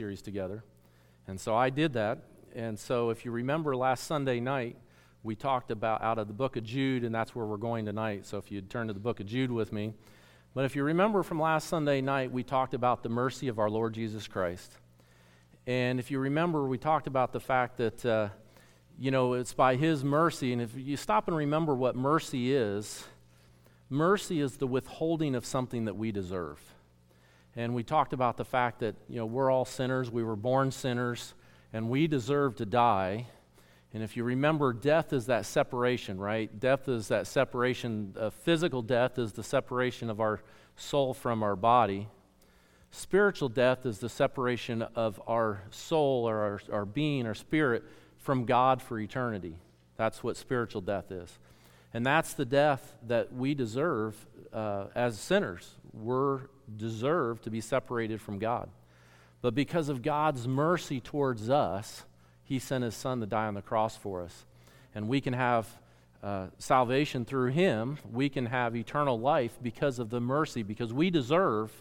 [0.00, 0.64] series together.
[1.28, 2.20] And so I did that.
[2.54, 4.78] And so if you remember last Sunday night,
[5.22, 8.24] we talked about out of the book of Jude, and that's where we're going tonight.
[8.24, 9.92] So if you'd turn to the book of Jude with me.
[10.54, 13.68] But if you remember from last Sunday night, we talked about the mercy of our
[13.68, 14.72] Lord Jesus Christ.
[15.66, 18.28] And if you remember, we talked about the fact that, uh,
[18.98, 20.54] you know, it's by His mercy.
[20.54, 23.04] And if you stop and remember what mercy is,
[23.90, 26.58] mercy is the withholding of something that we deserve.
[27.60, 30.10] And we talked about the fact that, you know, we're all sinners.
[30.10, 31.34] We were born sinners,
[31.74, 33.26] and we deserve to die.
[33.92, 36.58] And if you remember, death is that separation, right?
[36.58, 38.14] Death is that separation.
[38.18, 40.40] Uh, physical death is the separation of our
[40.76, 42.08] soul from our body.
[42.92, 47.84] Spiritual death is the separation of our soul or our, our being, our spirit,
[48.16, 49.58] from God for eternity.
[49.98, 51.38] That's what spiritual death is.
[51.92, 54.16] And that's the death that we deserve
[54.50, 55.74] uh, as sinners.
[55.92, 56.42] We're
[56.76, 58.68] deserve to be separated from God.
[59.42, 62.04] But because of God's mercy towards us,
[62.44, 64.44] He sent His Son to die on the cross for us.
[64.94, 65.66] And we can have
[66.22, 67.98] uh, salvation through Him.
[68.12, 71.72] We can have eternal life because of the mercy, because we deserve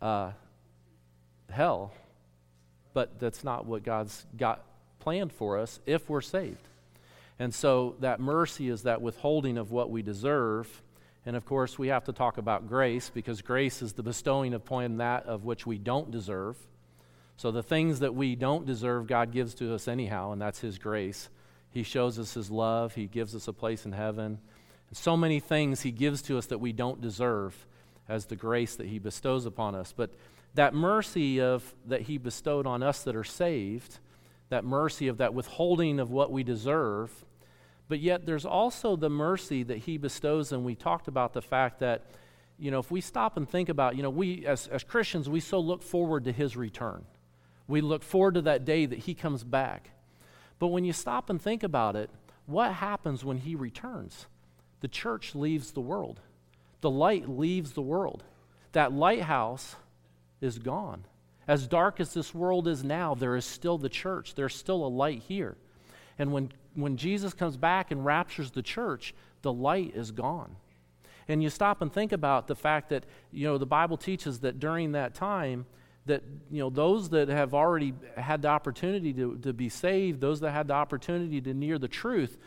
[0.00, 0.32] uh,
[1.50, 1.92] hell.
[2.94, 4.64] But that's not what God's got
[5.00, 6.66] planned for us if we're saved.
[7.38, 10.82] And so that mercy is that withholding of what we deserve
[11.28, 14.96] and of course, we have to talk about grace because grace is the bestowing upon
[14.96, 16.56] that of which we don't deserve.
[17.36, 20.78] So the things that we don't deserve, God gives to us anyhow, and that's His
[20.78, 21.28] grace.
[21.70, 24.38] He shows us His love, He gives us a place in heaven.
[24.88, 27.66] And so many things He gives to us that we don't deserve
[28.08, 29.92] as the grace that He bestows upon us.
[29.94, 30.14] But
[30.54, 33.98] that mercy of that He bestowed on us that are saved,
[34.48, 37.26] that mercy of that withholding of what we deserve,
[37.88, 41.78] but yet, there's also the mercy that He bestows, and we talked about the fact
[41.80, 42.04] that,
[42.58, 45.40] you know, if we stop and think about, you know, we as, as Christians, we
[45.40, 47.04] so look forward to His return.
[47.66, 49.90] We look forward to that day that He comes back.
[50.58, 52.10] But when you stop and think about it,
[52.46, 54.26] what happens when He returns?
[54.80, 56.20] The church leaves the world,
[56.82, 58.22] the light leaves the world.
[58.72, 59.76] That lighthouse
[60.42, 61.04] is gone.
[61.48, 64.88] As dark as this world is now, there is still the church, there's still a
[64.88, 65.56] light here.
[66.18, 70.56] And when when Jesus comes back and raptures the church, the light is gone.
[71.26, 74.58] And you stop and think about the fact that, you know, the Bible teaches that
[74.58, 75.66] during that time,
[76.06, 80.40] that, you know, those that have already had the opportunity to, to be saved, those
[80.40, 82.38] that had the opportunity to near the truth,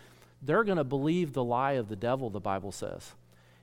[0.42, 3.12] they're going to believe the lie of the devil, the Bible says.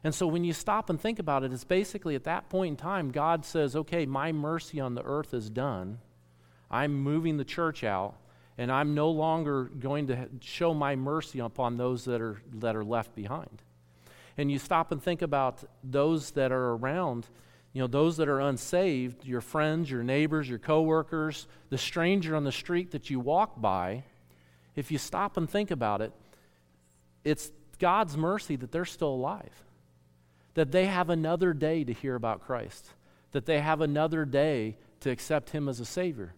[0.05, 2.77] And so when you stop and think about it, it's basically at that point in
[2.77, 5.99] time, God says, okay, my mercy on the earth is done.
[6.71, 8.15] I'm moving the church out
[8.59, 12.85] and I'm no longer going to show my mercy upon those that are, that are
[12.85, 13.63] left behind.
[14.37, 17.27] And you stop and think about those that are around,
[17.73, 22.43] you know, those that are unsaved, your friends, your neighbors, your coworkers, the stranger on
[22.43, 24.03] the street that you walk by.
[24.75, 26.13] If you stop and think about it,
[27.25, 29.65] it's God's mercy that they're still alive,
[30.55, 32.91] that they have another day to hear about Christ,
[33.31, 36.35] that they have another day to accept Him as a Savior.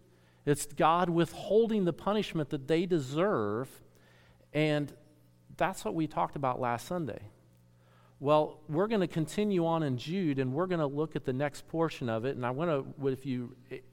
[0.46, 3.68] It's God withholding the punishment that they deserve.
[4.52, 4.92] And
[5.56, 7.20] that's what we talked about last Sunday.
[8.18, 11.32] Well, we're going to continue on in Jude, and we're going to look at the
[11.32, 12.36] next portion of it.
[12.36, 13.48] And I want to, if you're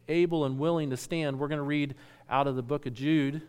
[0.10, 1.96] able and willing to stand, we're going to read
[2.30, 3.42] out of the book of Jude,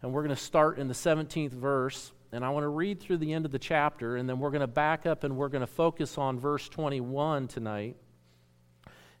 [0.00, 2.12] and we're going to start in the 17th verse.
[2.32, 4.62] And I want to read through the end of the chapter, and then we're going
[4.62, 7.96] to back up and we're going to focus on verse 21 tonight.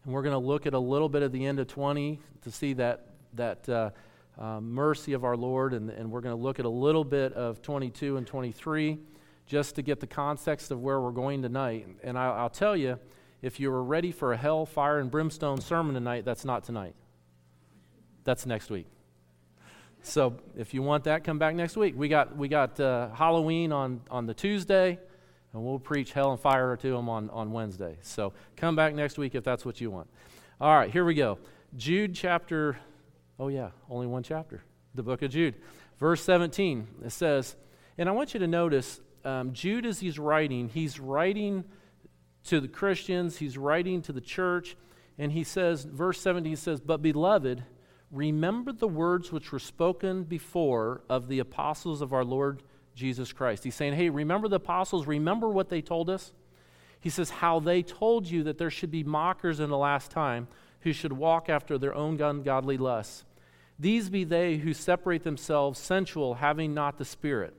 [0.08, 2.50] And we're going to look at a little bit of the end of 20 to
[2.50, 3.90] see that, that uh,
[4.38, 5.74] uh, mercy of our Lord.
[5.74, 8.96] And, and we're going to look at a little bit of 22 and 23
[9.46, 11.86] just to get the context of where we're going tonight.
[12.02, 12.98] And I, I'll tell you,
[13.42, 16.94] if you were ready for a hell, fire, and brimstone sermon tonight, that's not tonight.
[18.24, 18.86] That's next week.
[20.00, 21.92] So if you want that, come back next week.
[21.94, 25.00] We got, we got uh, Halloween on, on the Tuesday
[25.52, 27.96] and we'll preach hell and fire to them on, on Wednesday.
[28.02, 30.08] So come back next week if that's what you want.
[30.60, 31.38] All right, here we go.
[31.76, 32.78] Jude chapter,
[33.38, 34.62] oh yeah, only one chapter,
[34.94, 35.54] the book of Jude.
[35.98, 37.56] Verse 17, it says,
[37.96, 41.64] and I want you to notice um, Jude, as he's writing, he's writing
[42.44, 44.76] to the Christians, he's writing to the church,
[45.18, 47.64] and he says, verse 17 he says, But beloved,
[48.10, 52.62] remember the words which were spoken before of the apostles of our Lord
[52.98, 53.64] Jesus Christ.
[53.64, 55.06] He's saying, hey, remember the apostles?
[55.06, 56.32] Remember what they told us?
[57.00, 60.48] He says, how they told you that there should be mockers in the last time
[60.80, 63.24] who should walk after their own ungodly lusts.
[63.78, 67.54] These be they who separate themselves sensual, having not the Spirit.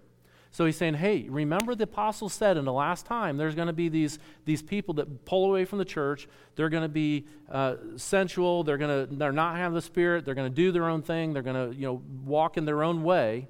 [0.52, 3.74] So he's saying, hey, remember the apostles said in the last time there's going to
[3.74, 6.28] be these, these people that pull away from the church.
[6.56, 8.64] They're going to be uh, sensual.
[8.64, 10.26] They're going to they're not have the Spirit.
[10.26, 11.34] They're going to do their own thing.
[11.34, 13.48] They're going to you know walk in their own way.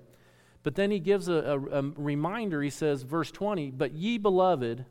[0.63, 2.61] But then he gives a, a, a reminder.
[2.61, 4.85] He says, verse 20, But ye beloved,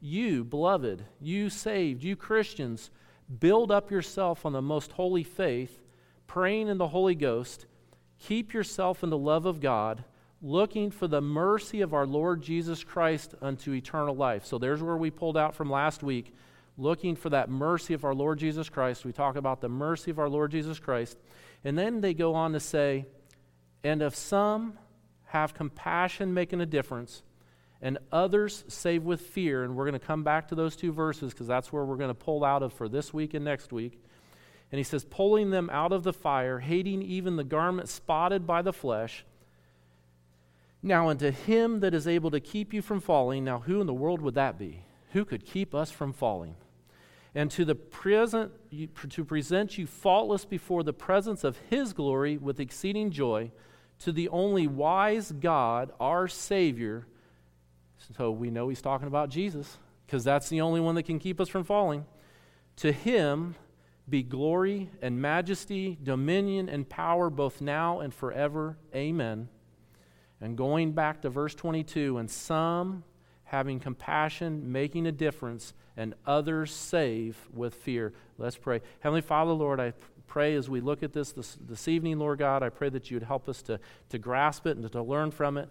[0.00, 2.90] you, beloved, you saved, you Christians,
[3.40, 5.80] build up yourself on the most holy faith,
[6.26, 7.66] praying in the Holy Ghost.
[8.18, 10.04] Keep yourself in the love of God
[10.42, 14.44] looking for the mercy of our Lord Jesus Christ unto eternal life.
[14.44, 16.34] So there's where we pulled out from last week,
[16.76, 19.04] looking for that mercy of our Lord Jesus Christ.
[19.04, 21.16] We talk about the mercy of our Lord Jesus Christ.
[21.64, 23.06] And then they go on to say,
[23.84, 24.78] and of some
[25.32, 27.22] have compassion making a difference,
[27.80, 31.32] and others save with fear, and we're going to come back to those two verses
[31.32, 34.00] because that's where we're going to pull out of for this week and next week.
[34.70, 38.62] And he says, pulling them out of the fire, hating even the garment spotted by
[38.62, 39.24] the flesh,
[40.82, 43.94] now, unto him that is able to keep you from falling, now who in the
[43.94, 44.84] world would that be?
[45.12, 46.56] Who could keep us from falling?
[47.34, 48.50] And to the present,
[49.10, 53.52] to present you faultless before the presence of his glory with exceeding joy,
[54.04, 57.06] to the only wise God, our Savior.
[58.16, 61.40] So we know he's talking about Jesus, because that's the only one that can keep
[61.40, 62.04] us from falling.
[62.76, 63.54] To him
[64.08, 68.76] be glory and majesty, dominion and power, both now and forever.
[68.94, 69.48] Amen.
[70.40, 73.04] And going back to verse 22, and some
[73.44, 78.12] having compassion, making a difference, and others save with fear.
[78.38, 78.80] Let's pray.
[79.00, 79.92] Heavenly Father, Lord, I
[80.32, 83.16] pray as we look at this, this this, evening, Lord God, I pray that you
[83.16, 85.68] would help us to, to grasp it and to learn from it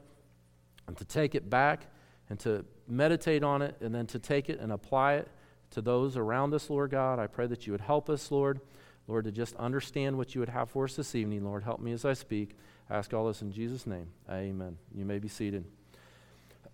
[0.85, 1.87] and to take it back
[2.29, 5.27] and to meditate on it and then to take it and apply it
[5.71, 7.17] to those around us, Lord God.
[7.17, 8.61] I pray that you would help us, Lord.
[9.07, 11.63] Lord, to just understand what you would have for us this evening, Lord.
[11.63, 12.55] Help me as I speak.
[12.87, 14.09] I ask all this in Jesus' name.
[14.29, 14.77] Amen.
[14.93, 15.65] You may be seated.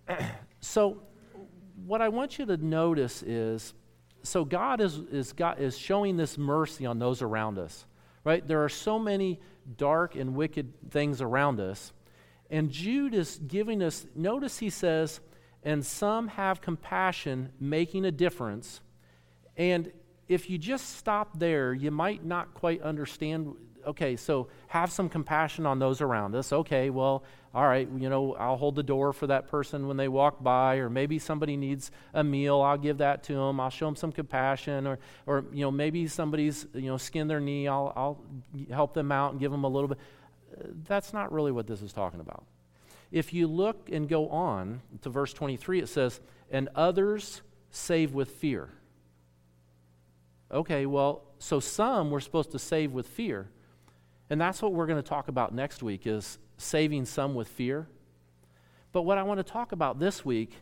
[0.60, 1.00] so,
[1.86, 3.72] what I want you to notice is
[4.22, 7.86] so God is, is, God is showing this mercy on those around us,
[8.24, 8.46] right?
[8.46, 9.40] There are so many
[9.76, 11.92] dark and wicked things around us.
[12.50, 15.20] And Jude is giving us, notice he says,
[15.62, 18.80] and some have compassion, making a difference.
[19.56, 19.92] And
[20.28, 23.54] if you just stop there, you might not quite understand
[23.88, 26.52] okay, so have some compassion on those around us.
[26.52, 27.24] Okay, well,
[27.54, 30.76] all right, you know, I'll hold the door for that person when they walk by,
[30.76, 33.58] or maybe somebody needs a meal, I'll give that to them.
[33.58, 37.40] I'll show them some compassion, or, or you know, maybe somebody's, you know, skinned their
[37.40, 38.24] knee, I'll, I'll
[38.70, 39.98] help them out and give them a little bit.
[40.86, 42.44] That's not really what this is talking about.
[43.10, 46.20] If you look and go on to verse 23, it says,
[46.50, 47.40] and others
[47.70, 48.68] save with fear.
[50.50, 53.48] Okay, well, so some we're supposed to save with fear.
[54.30, 57.88] And that's what we're going to talk about next week is saving some with fear.
[58.92, 60.56] But what I want to talk about this week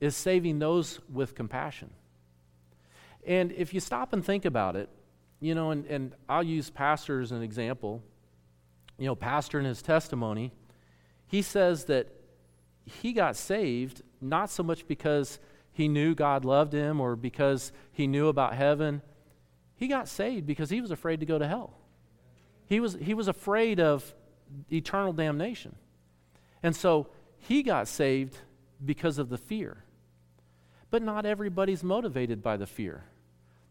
[0.00, 1.90] is saving those with compassion.
[3.26, 4.88] And if you stop and think about it,
[5.40, 8.02] you know, and, and I'll use Pastor as an example.
[8.98, 10.52] You know, Pastor in his testimony,
[11.26, 12.08] he says that
[12.84, 15.38] he got saved not so much because
[15.72, 19.02] he knew God loved him or because he knew about heaven.
[19.76, 21.78] He got saved because he was afraid to go to hell.
[22.66, 24.14] He was, he was afraid of
[24.72, 25.76] eternal damnation.
[26.62, 27.08] And so
[27.38, 28.38] he got saved
[28.84, 29.84] because of the fear.
[30.90, 33.04] But not everybody's motivated by the fear.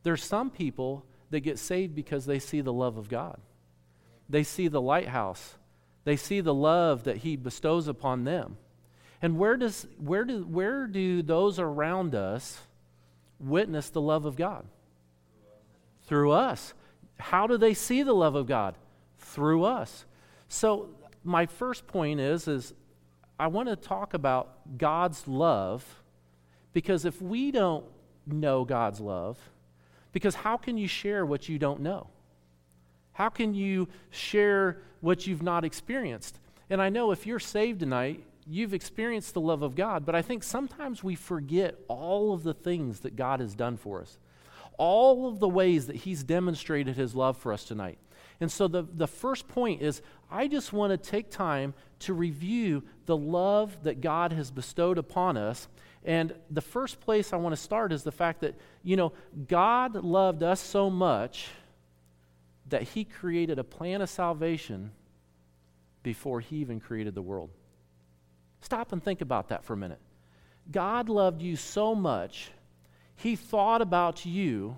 [0.04, 3.40] There's some people that get saved because they see the love of God.
[4.30, 5.56] They see the lighthouse.
[6.04, 8.57] They see the love that he bestows upon them.
[9.21, 12.59] And where does where do where do those around us
[13.40, 14.66] witness the love of God?
[16.04, 16.73] Through us.
[17.18, 18.76] How do they see the love of God?
[19.23, 20.06] Through us.
[20.47, 20.89] So
[21.23, 22.73] my first point is is
[23.39, 26.03] I want to talk about God's love
[26.73, 27.85] because if we don't
[28.25, 29.37] know God's love,
[30.11, 32.07] because how can you share what you don't know?
[33.13, 36.39] How can you share what you've not experienced?
[36.69, 40.21] And I know if you're saved tonight, you've experienced the love of God, but I
[40.21, 44.18] think sometimes we forget all of the things that God has done for us,
[44.77, 47.97] all of the ways that He's demonstrated His love for us tonight.
[48.40, 52.83] And so the, the first point is I just want to take time to review
[53.06, 55.68] the love that God has bestowed upon us.
[56.04, 59.13] And the first place I want to start is the fact that, you know,
[59.47, 61.47] God loved us so much
[62.69, 64.92] that He created a plan of salvation
[66.02, 67.52] before He even created the world.
[68.61, 69.99] Stop and think about that for a minute.
[70.71, 72.52] God loved you so much,
[73.16, 74.78] He thought about you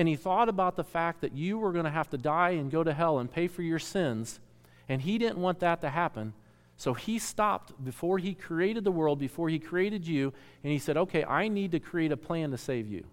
[0.00, 2.70] and he thought about the fact that you were going to have to die and
[2.70, 4.40] go to hell and pay for your sins,
[4.88, 6.32] and he didn't want that to happen.
[6.78, 10.32] So he stopped before he created the world, before he created you,
[10.64, 13.04] and he said, Okay, I need to create a plan to save you.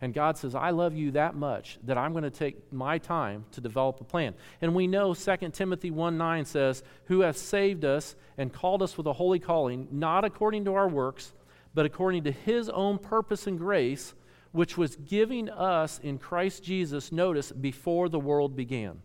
[0.00, 3.44] And God says, I love you that much that I'm going to take my time
[3.52, 4.32] to develop a plan.
[4.62, 8.96] And we know 2 Timothy 1 9 says, Who hath saved us and called us
[8.96, 11.34] with a holy calling, not according to our works,
[11.74, 14.14] but according to his own purpose and grace,
[14.54, 19.02] which was giving us in Christ Jesus, notice, before the world began.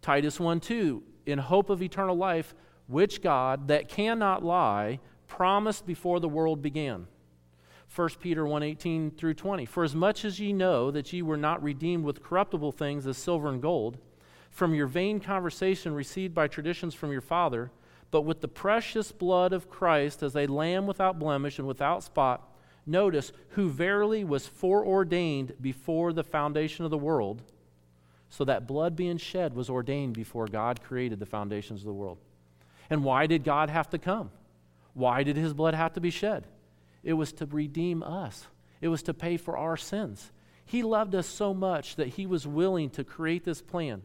[0.00, 2.54] Titus 1 2, in hope of eternal life,
[2.86, 7.08] which God, that cannot lie, promised before the world began.
[7.94, 9.66] 1 Peter 1 18 through 20.
[9.66, 13.18] For as much as ye know that ye were not redeemed with corruptible things as
[13.18, 13.98] silver and gold,
[14.50, 17.70] from your vain conversation received by traditions from your father,
[18.10, 22.49] but with the precious blood of Christ as a lamb without blemish and without spot,
[22.90, 27.42] notice, who verily was foreordained before the foundation of the world
[28.30, 32.18] so that blood being shed was ordained before God created the foundations of the world.
[32.88, 34.30] And why did God have to come?
[34.94, 36.46] Why did his blood have to be shed?
[37.02, 38.46] It was to redeem us,
[38.80, 40.32] it was to pay for our sins.
[40.64, 44.02] He loved us so much that he was willing to create this plan.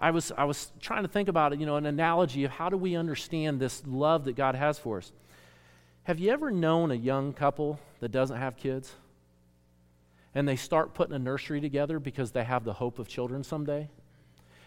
[0.00, 2.68] I was, I was trying to think about it, you know, an analogy of how
[2.68, 5.10] do we understand this love that God has for us.
[6.04, 8.94] Have you ever known a young couple that doesn't have kids?
[10.34, 13.88] and they start putting a nursery together because they have the hope of children someday.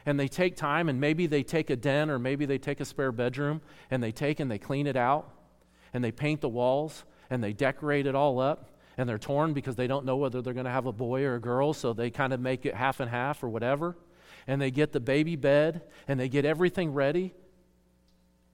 [0.05, 2.85] And they take time, and maybe they take a den or maybe they take a
[2.85, 5.29] spare bedroom, and they take and they clean it out,
[5.93, 9.75] and they paint the walls, and they decorate it all up, and they're torn because
[9.75, 12.09] they don't know whether they're going to have a boy or a girl, so they
[12.09, 13.97] kind of make it half and half or whatever.
[14.47, 17.33] And they get the baby bed, and they get everything ready.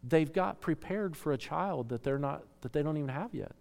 [0.03, 3.53] They've got prepared for a child that they're not that they don't even have yet.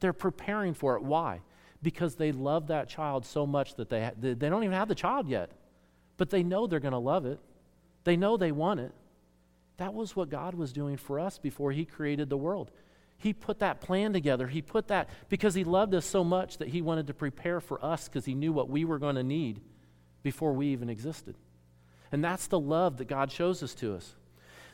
[0.00, 1.02] They're preparing for it.
[1.02, 1.40] Why?
[1.82, 4.94] because they love that child so much that they, ha- they don't even have the
[4.94, 5.50] child yet,
[6.16, 7.38] but they know they're going to love it.
[8.04, 8.92] They know they want it.
[9.76, 12.70] That was what God was doing for us before He created the world.
[13.16, 14.48] He put that plan together.
[14.48, 17.84] He put that because He loved us so much that He wanted to prepare for
[17.84, 19.60] us because He knew what we were going to need
[20.22, 21.36] before we even existed.
[22.10, 24.14] And that's the love that God shows us to us.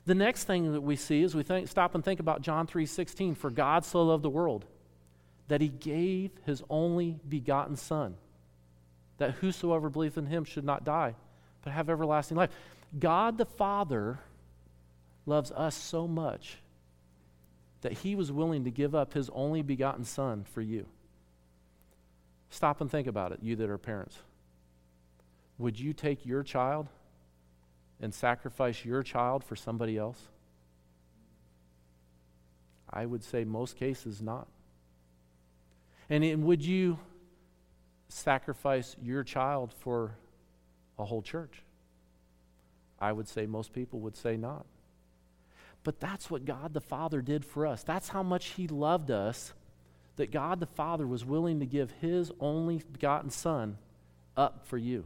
[0.06, 3.34] The next thing that we see is we think, stop and think about John 3:16.
[3.34, 4.66] For God so loved the world
[5.48, 8.16] that he gave his only begotten Son,
[9.18, 11.14] that whosoever believeth in him should not die,
[11.62, 12.50] but have everlasting life.
[12.98, 14.20] God the Father
[15.26, 16.58] loves us so much
[17.80, 20.86] that he was willing to give up his only begotten Son for you.
[22.50, 24.18] Stop and think about it, you that are parents.
[25.58, 26.88] Would you take your child
[28.00, 30.28] and sacrifice your child for somebody else?
[32.90, 34.46] I would say most cases not.
[36.10, 36.98] And would you
[38.08, 40.16] sacrifice your child for
[40.98, 41.62] a whole church?
[43.00, 44.66] I would say most people would say not.
[45.82, 47.82] But that's what God the Father did for us.
[47.82, 49.52] That's how much He loved us,
[50.16, 53.76] that God the Father was willing to give His only begotten Son
[54.36, 55.04] up for you.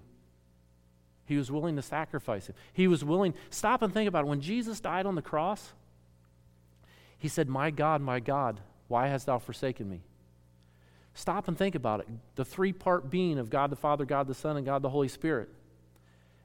[1.28, 2.54] He was willing to sacrifice Him.
[2.73, 4.28] He was willing, stop and think about it.
[4.28, 5.73] When Jesus died on the cross,
[7.18, 10.00] He said, My God, my God, why hast thou forsaken me?
[11.12, 12.08] Stop and think about it.
[12.37, 15.08] The three part being of God the Father, God the Son, and God the Holy
[15.08, 15.50] Spirit.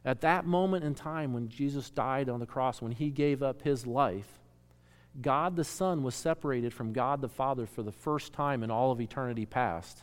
[0.03, 3.61] At that moment in time when Jesus died on the cross, when he gave up
[3.61, 4.27] his life,
[5.21, 8.91] God the Son was separated from God the Father for the first time in all
[8.91, 9.99] of eternity past.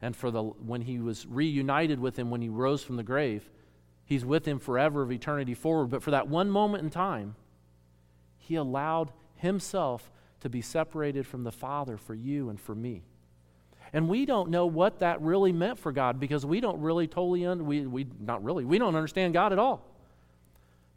[0.00, 3.48] And for the when he was reunited with him when he rose from the grave,
[4.04, 5.86] he's with him forever of eternity forward.
[5.90, 7.34] But for that one moment in time,
[8.38, 13.02] he allowed himself to be separated from the Father for you and for me.
[13.92, 17.44] And we don't know what that really meant for God because we don't really totally,
[17.44, 19.84] un- we, we, not really, we don't understand God at all.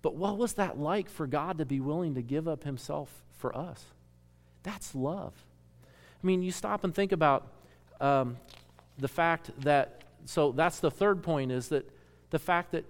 [0.02, 3.56] But what was that like for God to be willing to give up himself for
[3.56, 3.86] us?
[4.64, 5.34] That's love.
[5.84, 7.48] I mean, you stop and think about
[8.00, 8.38] um,
[8.98, 11.90] the fact that, so that's the third point is that
[12.30, 12.86] the fact that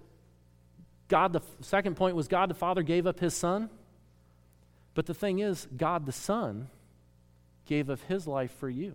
[1.08, 3.70] God, the second point was God the Father gave up his Son.
[4.94, 6.68] But the thing is, God the Son
[7.66, 8.94] gave up his life for you.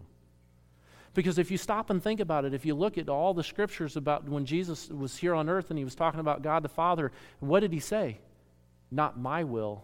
[1.14, 3.98] Because if you stop and think about it, if you look at all the scriptures
[3.98, 7.12] about when Jesus was here on earth and he was talking about God the Father,
[7.40, 8.20] what did he say?
[8.90, 9.84] Not my will,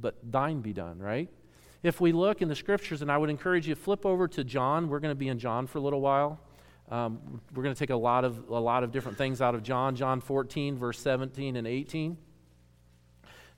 [0.00, 1.28] but thine be done, right?
[1.82, 4.42] If we look in the scriptures, and I would encourage you to flip over to
[4.42, 6.40] John, we're going to be in John for a little while.
[6.88, 9.62] Um, we're going to take a lot of a lot of different things out of
[9.62, 12.16] John, John 14, verse 17 and 18.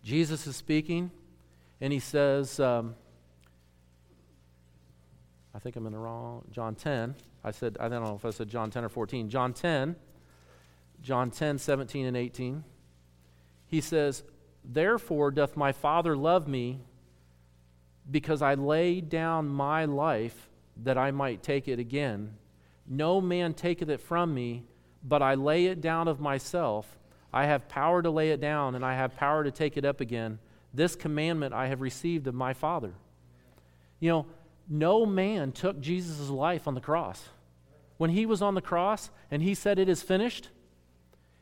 [0.03, 1.11] Jesus is speaking,
[1.81, 2.95] and he says, um,
[5.55, 7.15] I think I'm in the wrong, John 10.
[7.45, 9.29] I said, I don't know if I said John 10 or 14.
[9.29, 9.97] John 10,
[11.03, 12.65] John 10, 17 and 18.
[13.67, 14.23] He says,
[14.65, 16.81] Therefore doth my Father love me,
[18.11, 20.49] because I lay down my life
[20.85, 22.35] that I might take it again.
[22.89, 24.65] No man taketh it from me,
[25.05, 26.99] but I lay it down of myself.
[27.33, 30.01] I have power to lay it down, and I have power to take it up
[30.01, 30.39] again.
[30.73, 32.95] This commandment I have received of my Father.
[34.01, 34.27] You know,
[34.69, 37.29] no man took Jesus' life on the cross.
[37.99, 40.49] When he was on the cross and he said, It is finished,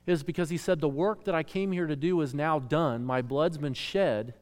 [0.06, 3.04] is because he said, The work that I came here to do is now done.
[3.04, 4.34] My blood's been shed.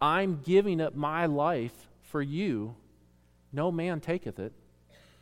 [0.00, 2.76] I'm giving up my life for you.
[3.52, 4.52] No man taketh it,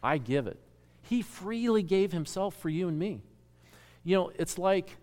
[0.02, 0.58] I give it.
[1.02, 3.22] He freely gave himself for you and me.
[4.04, 4.96] You know, it's like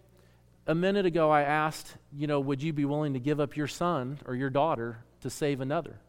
[0.68, 3.68] a minute ago I asked, you know, would you be willing to give up your
[3.68, 6.00] son or your daughter to save another?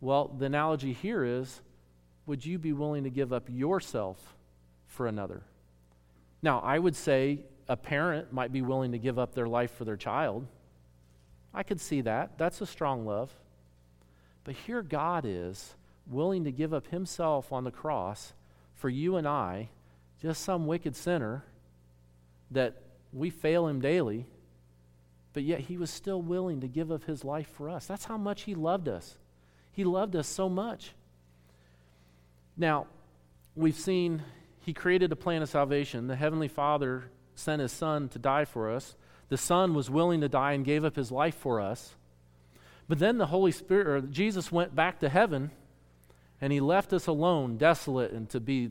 [0.00, 1.60] Well, the analogy here is
[2.26, 4.36] would you be willing to give up yourself
[4.86, 5.42] for another?
[6.42, 9.84] Now, I would say a parent might be willing to give up their life for
[9.84, 10.46] their child.
[11.52, 12.36] I could see that.
[12.38, 13.32] That's a strong love.
[14.44, 15.74] But here God is
[16.06, 18.32] willing to give up himself on the cross
[18.74, 19.70] for you and I,
[20.20, 21.44] just some wicked sinner
[22.50, 22.74] that
[23.12, 24.26] we fail him daily,
[25.32, 27.86] but yet he was still willing to give up his life for us.
[27.86, 29.18] That's how much he loved us.
[29.72, 30.92] He loved us so much.
[32.56, 32.86] Now,
[33.56, 34.22] we've seen
[34.64, 36.06] he created a plan of salvation.
[36.06, 38.96] The Heavenly Father sent His Son to die for us.
[39.28, 41.94] The Son was willing to die and gave up His life for us.
[42.88, 45.50] But then the Holy Spirit, or Jesus went back to heaven
[46.40, 48.70] and He left us alone, desolate, and to be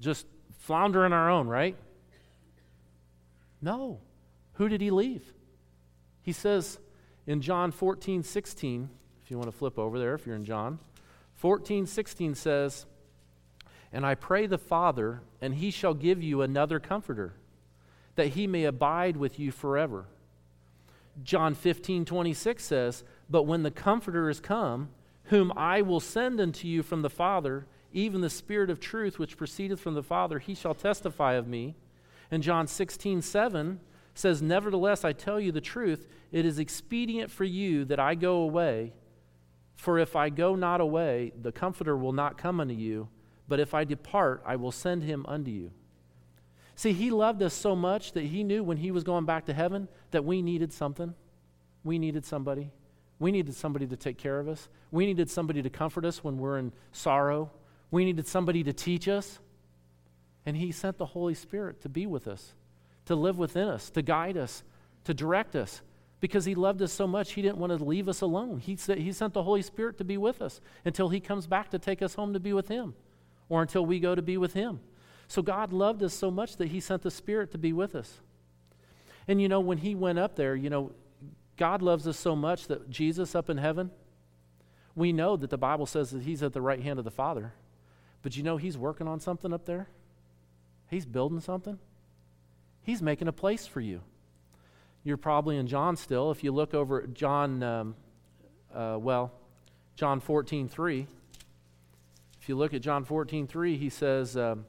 [0.00, 0.26] just
[0.58, 1.76] floundering our own, right?
[3.60, 4.00] No.
[4.54, 5.32] Who did He leave?
[6.22, 6.78] He says
[7.26, 8.88] in John 14, 16,
[9.22, 10.78] if you want to flip over there, if you're in John,
[11.34, 12.86] 14, 16 says,
[13.92, 17.34] and I pray the Father, and he shall give you another comforter,
[18.16, 20.06] that he may abide with you forever.
[21.22, 24.90] John 15, 26 says, But when the Comforter is come,
[25.28, 29.36] whom I will send unto you from the Father, even the Spirit of truth which
[29.36, 31.74] proceedeth from the Father, he shall testify of me.
[32.30, 33.80] And John 16, 7
[34.14, 38.38] says, Nevertheless, I tell you the truth, it is expedient for you that I go
[38.38, 38.92] away.
[39.76, 43.08] For if I go not away, the Comforter will not come unto you.
[43.46, 45.70] But if I depart, I will send him unto you.
[46.74, 49.54] See, he loved us so much that he knew when he was going back to
[49.54, 51.14] heaven that we needed something.
[51.84, 52.70] We needed somebody.
[53.18, 54.68] We needed somebody to take care of us.
[54.90, 57.50] We needed somebody to comfort us when we're in sorrow.
[57.90, 59.38] We needed somebody to teach us.
[60.46, 62.54] And he sent the Holy Spirit to be with us,
[63.06, 64.62] to live within us, to guide us,
[65.04, 65.82] to direct us.
[66.20, 68.58] Because he loved us so much, he didn't want to leave us alone.
[68.58, 71.70] He, said, he sent the Holy Spirit to be with us until he comes back
[71.70, 72.94] to take us home to be with him
[73.48, 74.80] or until we go to be with Him.
[75.26, 78.20] So God loved us so much that He sent the Spirit to be with us.
[79.26, 80.92] And you know, when He went up there, you know,
[81.58, 83.90] God loves us so much that Jesus up in heaven,
[84.94, 87.52] we know that the Bible says that He's at the right hand of the Father.
[88.22, 89.88] But you know, He's working on something up there?
[90.88, 91.78] He's building something.
[92.82, 94.00] He's making a place for you.
[95.04, 96.30] You're probably in John still.
[96.30, 97.96] If you look over at John, um,
[98.74, 99.32] uh, well,
[99.96, 101.06] John 14, 3.
[102.40, 104.64] If you look at John 14, 3, he says, um,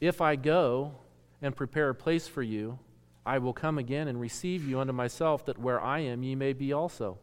[0.00, 0.94] If I go
[1.40, 2.78] and prepare a place for you,
[3.24, 6.52] I will come again and receive you unto myself, that where I am, ye may
[6.52, 7.18] be also.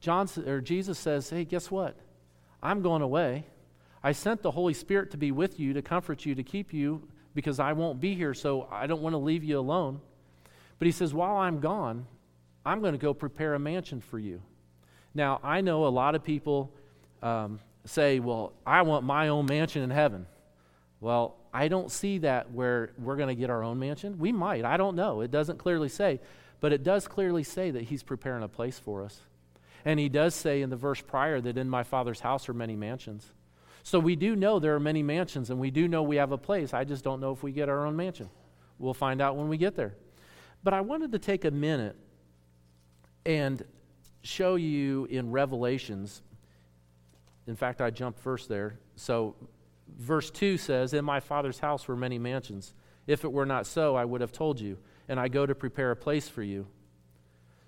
[0.00, 1.96] John, or Jesus says, Hey, guess what?
[2.62, 3.46] I'm going away.
[4.02, 7.08] I sent the Holy Spirit to be with you, to comfort you, to keep you,
[7.34, 10.00] because I won't be here, so I don't want to leave you alone.
[10.78, 12.06] But he says, While I'm gone,
[12.64, 14.42] I'm going to go prepare a mansion for you.
[15.14, 16.72] Now, I know a lot of people
[17.22, 20.26] um, say, well, I want my own mansion in heaven.
[21.00, 24.18] Well, I don't see that where we're going to get our own mansion.
[24.18, 24.64] We might.
[24.64, 25.20] I don't know.
[25.20, 26.20] It doesn't clearly say.
[26.60, 29.20] But it does clearly say that He's preparing a place for us.
[29.84, 32.76] And He does say in the verse prior that in my Father's house are many
[32.76, 33.32] mansions.
[33.82, 36.38] So we do know there are many mansions, and we do know we have a
[36.38, 36.72] place.
[36.72, 38.30] I just don't know if we get our own mansion.
[38.78, 39.94] We'll find out when we get there.
[40.62, 41.96] But I wanted to take a minute
[43.26, 43.62] and
[44.22, 46.22] show you in Revelations
[47.46, 48.78] in fact, I jumped first there.
[48.96, 49.34] So,
[49.98, 52.74] verse 2 says, In my Father's house were many mansions.
[53.06, 54.78] If it were not so, I would have told you,
[55.08, 56.66] and I go to prepare a place for you.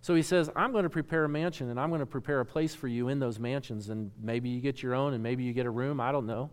[0.01, 2.47] So he says, I'm going to prepare a mansion, and I'm going to prepare a
[2.47, 3.89] place for you in those mansions.
[3.89, 6.01] And maybe you get your own, and maybe you get a room.
[6.01, 6.51] I don't know.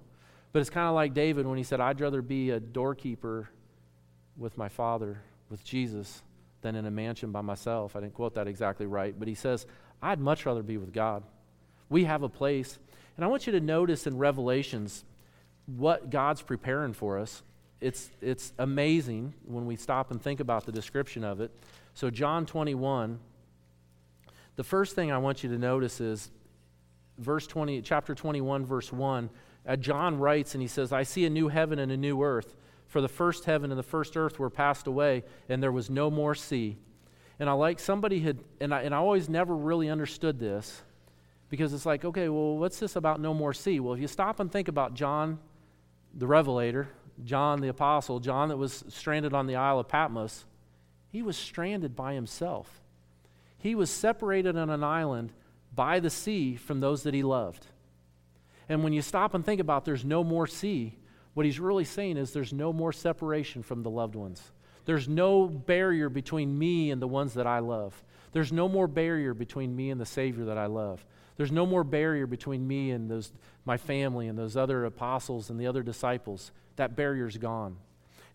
[0.53, 3.49] But it's kind of like David when he said, I'd rather be a doorkeeper
[4.37, 6.23] with my father, with Jesus,
[6.61, 7.95] than in a mansion by myself.
[7.95, 9.65] I didn't quote that exactly right, but he says,
[10.01, 11.23] I'd much rather be with God.
[11.89, 12.79] We have a place
[13.21, 15.03] and I want you to notice in Revelations
[15.65, 17.43] what God's preparing for us.
[17.79, 21.51] it's, it's amazing when we stop and think about the description of it.
[21.93, 23.19] So, John 21,
[24.55, 26.31] the first thing I want you to notice is
[27.17, 29.29] verse 20, chapter 21, verse 1.
[29.67, 32.55] Uh, John writes and he says, I see a new heaven and a new earth.
[32.87, 36.11] For the first heaven and the first earth were passed away, and there was no
[36.11, 36.77] more sea.
[37.39, 40.81] And I like somebody had, and I, and I always never really understood this
[41.49, 43.79] because it's like, okay, well, what's this about no more sea?
[43.79, 45.39] Well, if you stop and think about John
[46.13, 46.89] the Revelator,
[47.23, 50.45] John the Apostle, John that was stranded on the Isle of Patmos,
[51.09, 52.81] he was stranded by himself.
[53.57, 55.33] He was separated on an island
[55.73, 57.67] by the sea from those that he loved.
[58.67, 60.97] And when you stop and think about there's no more sea,
[61.33, 64.41] what he's really saying is there's no more separation from the loved ones.
[64.85, 68.03] There's no barrier between me and the ones that I love.
[68.31, 71.05] There's no more barrier between me and the Savior that I love.
[71.41, 73.33] There's no more barrier between me and those,
[73.65, 76.51] my family and those other apostles and the other disciples.
[76.75, 77.77] That barrier's gone.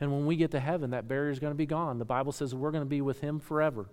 [0.00, 2.00] And when we get to heaven, that barrier is going to be gone.
[2.00, 3.86] The Bible says we're going to be with Him forever.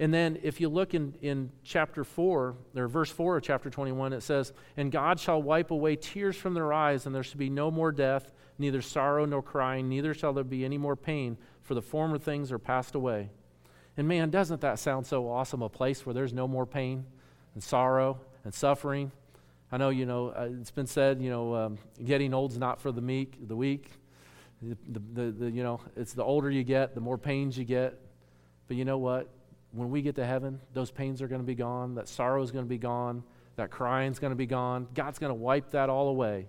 [0.00, 4.12] And then if you look in, in chapter 4, or verse 4 of chapter 21,
[4.12, 7.50] it says, And God shall wipe away tears from their eyes, and there shall be
[7.50, 11.74] no more death, neither sorrow nor crying, neither shall there be any more pain, for
[11.74, 13.30] the former things are passed away.
[13.96, 17.04] And man, doesn't that sound so awesome, a place where there's no more pain
[17.54, 19.12] and sorrow and suffering?
[19.72, 22.92] I know, you know, uh, it's been said, you know, um, getting old's not for
[22.92, 23.90] the meek, the weak.
[24.62, 24.76] The,
[25.12, 27.98] the, the, you know, it's the older you get, the more pains you get.
[28.66, 29.28] But you know what?
[29.74, 32.52] when we get to heaven, those pains are going to be gone, that sorrow is
[32.52, 33.24] going to be gone,
[33.56, 34.86] that crying is going to be gone.
[34.94, 36.46] God's going to wipe that all away.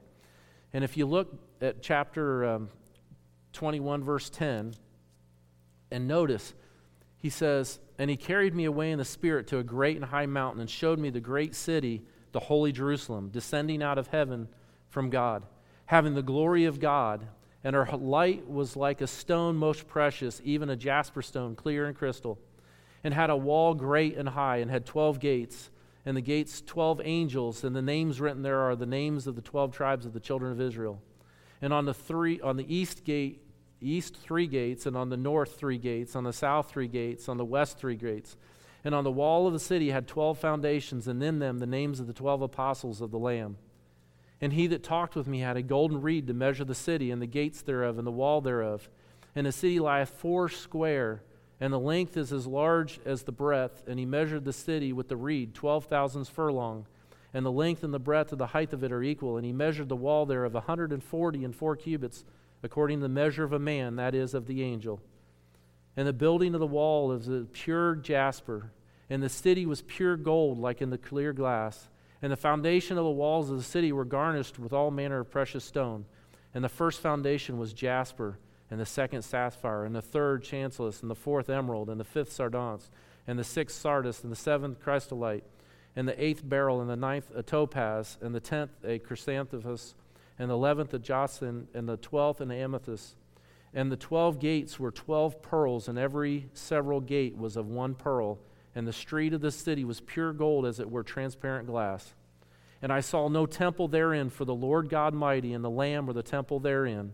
[0.74, 2.70] And if you look at chapter um,
[3.54, 4.76] 21, verse 10,
[5.92, 6.54] and notice,
[7.26, 10.28] he says, And he carried me away in the Spirit to a great and high
[10.28, 14.48] mountain and showed me the great city, the holy Jerusalem, descending out of heaven
[14.90, 15.42] from God,
[15.88, 17.26] having the glory of God.
[17.64, 21.98] And her light was like a stone most precious, even a jasper stone, clear and
[21.98, 22.38] crystal
[23.04, 25.72] and had a wall great and high, and had 12 gates,
[26.06, 29.42] and the gates 12 angels, and the names written there are the names of the
[29.42, 31.02] 12 tribes of the children of Israel.
[31.60, 33.42] And on the three on the east gate
[33.90, 37.38] east three gates, and on the north three gates, on the south three gates, on
[37.38, 38.38] the west three gates.
[38.84, 42.00] And on the wall of the city had 12 foundations, and in them the names
[42.00, 43.58] of the 12 apostles of the Lamb.
[44.42, 47.22] And he that talked with me had a golden reed to measure the city, and
[47.22, 48.90] the gates thereof, and the wall thereof.
[49.36, 51.22] And the city lieth four square
[51.60, 53.84] and the length is as large as the breadth.
[53.88, 56.86] And he measured the city with the reed, 12,000 furlong.
[57.34, 59.38] And the length and the breadth of the height of it are equal.
[59.38, 62.26] And he measured the wall thereof a 140 and four cubits,
[62.66, 65.00] according to the measure of a man, that is, of the angel.
[65.96, 68.72] And the building of the wall is a pure jasper.
[69.10, 71.88] And the city was pure gold, like in the clear glass.
[72.22, 75.32] And the foundation of the walls of the city were garnished with all manner of
[75.32, 76.06] precious stone.
[76.54, 78.40] And the first foundation was jasper
[78.72, 82.32] and the second sapphire, and the third chancelus, and the fourth emerald, and the fifth
[82.32, 82.90] sardonyx,
[83.28, 85.44] and the sixth sardis, and the seventh chrysolite,
[85.96, 89.78] and the eighth beryl, and the ninth a topaz, and the tenth a chrysanthemum,
[90.38, 93.16] and the eleventh a jacinth, and the twelfth an amethyst.
[93.74, 98.40] And the twelve gates were twelve pearls, and every several gate was of one pearl.
[98.74, 102.14] And the street of the city was pure gold, as it were transparent glass.
[102.82, 106.14] And I saw no temple therein, for the Lord God mighty and the Lamb were
[106.14, 107.14] the temple therein.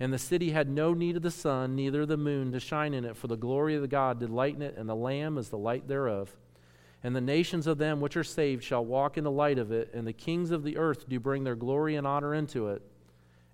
[0.00, 2.92] And the city had no need of the sun, neither of the moon to shine
[2.92, 5.48] in it, for the glory of the God did lighten it, and the Lamb is
[5.48, 6.36] the light thereof.
[7.06, 9.94] And the nations of them which are saved shall walk in the light of it,
[9.94, 12.82] and the kings of the earth do bring their glory and honor into it.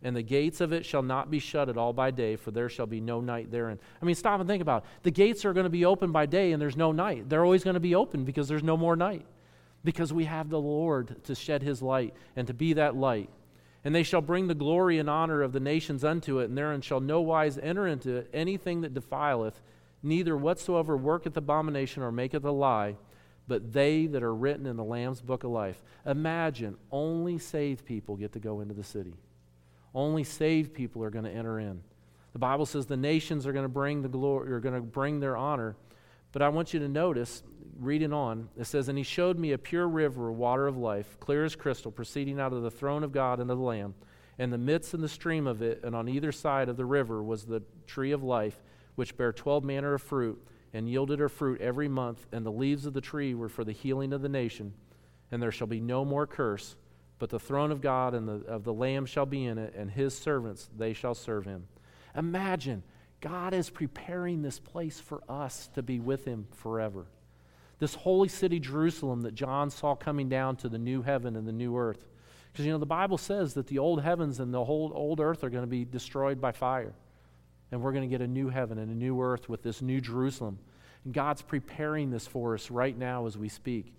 [0.03, 2.71] And the gates of it shall not be shut at all by day, for there
[2.71, 3.79] shall be no night therein.
[4.01, 4.88] I mean, stop and think about it.
[5.03, 7.29] The gates are going to be open by day, and there's no night.
[7.29, 9.27] They're always going to be open because there's no more night.
[9.85, 13.29] Because we have the Lord to shed his light and to be that light.
[13.85, 16.81] And they shall bring the glory and honor of the nations unto it, and therein
[16.81, 19.61] shall no wise enter into it anything that defileth,
[20.03, 22.97] neither whatsoever worketh abomination or maketh a lie,
[23.48, 25.83] but they that are written in the Lamb's book of life.
[26.07, 29.14] Imagine only saved people get to go into the city.
[29.94, 31.83] Only saved people are going to enter in.
[32.33, 35.20] The Bible says the nations are going to bring the glory, are going to bring
[35.20, 35.76] their honor.
[36.33, 37.42] But I want you to notice
[37.78, 41.18] reading on, it says, And he showed me a pure river of water of life,
[41.20, 43.94] clear as crystal, proceeding out of the throne of God and of the Lamb.
[44.38, 47.22] And the midst and the stream of it, and on either side of the river,
[47.22, 48.57] was the tree of life,
[48.94, 50.42] which bare twelve manner of fruit,
[50.73, 52.27] and yielded her fruit every month.
[52.33, 54.73] And the leaves of the tree were for the healing of the nation.
[55.31, 56.77] And there shall be no more curse,
[57.19, 59.91] but the throne of God and the, of the Lamb shall be in it, and
[59.91, 61.67] his servants, they shall serve him.
[62.15, 62.83] Imagine,
[63.21, 67.07] God is preparing this place for us to be with him forever
[67.83, 71.53] this holy city, Jerusalem, that John saw coming down to the new heaven and the
[71.53, 72.07] new earth.
[72.53, 75.43] Because, you know, the Bible says that the old heavens and the whole old earth
[75.43, 76.93] are going to be destroyed by fire.
[77.73, 80.01] And we're going to get a new heaven and a new earth with this new
[80.01, 80.59] Jerusalem.
[81.05, 83.93] And God's preparing this for us right now as we speak.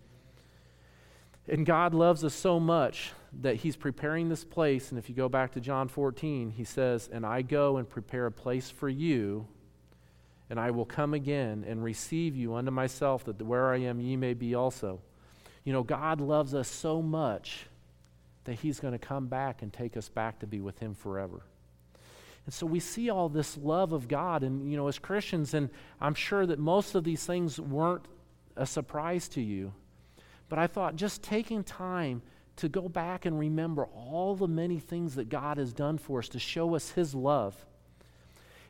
[1.48, 4.92] And God loves us so much that He's preparing this place.
[4.92, 8.28] And if you go back to John 14, He says, And I go and prepare
[8.28, 9.48] a place for you,
[10.50, 14.16] and I will come again and receive you unto myself, that where I am, ye
[14.16, 15.02] may be also.
[15.66, 17.66] You know, God loves us so much
[18.46, 21.42] that He's going to come back and take us back to be with Him forever.
[22.46, 25.70] And so we see all this love of God, and, you know, as Christians, and
[26.02, 28.06] I'm sure that most of these things weren't
[28.56, 29.74] a surprise to you.
[30.50, 32.22] But I thought just taking time
[32.58, 36.30] to go back and remember all the many things that God has done for us
[36.30, 37.66] to show us His love.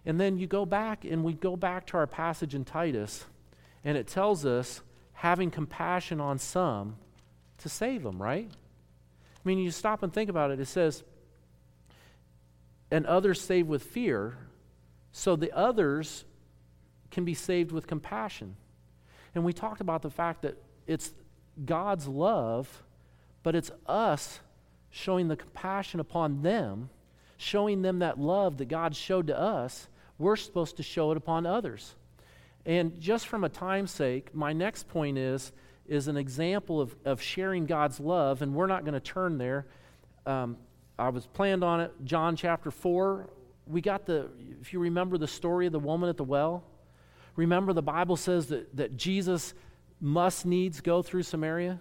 [0.05, 3.25] And then you go back and we go back to our passage in Titus,
[3.83, 4.81] and it tells us
[5.13, 6.97] having compassion on some
[7.57, 8.49] to save them, right?
[8.51, 10.59] I mean, you stop and think about it.
[10.59, 11.03] It says,
[12.93, 14.37] and others saved with fear,
[15.11, 16.25] so the others
[17.09, 18.55] can be saved with compassion.
[19.33, 21.11] And we talked about the fact that it's
[21.65, 22.83] God's love,
[23.41, 24.41] but it's us
[24.91, 26.91] showing the compassion upon them,
[27.37, 29.87] showing them that love that God showed to us.
[30.19, 31.95] We're supposed to show it upon others.
[32.63, 35.51] And just from a time sake, my next point is
[35.87, 39.65] is an example of, of sharing God's love, and we're not going to turn there.
[40.27, 40.57] Um,
[40.97, 41.91] I was planned on it.
[42.03, 43.29] John chapter 4.
[43.65, 44.29] We got the,
[44.61, 46.63] if you remember the story of the woman at the well,
[47.35, 49.53] remember the Bible says that, that Jesus
[49.99, 51.79] must needs go through Samaria?